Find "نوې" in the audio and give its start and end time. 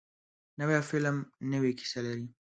1.51-1.71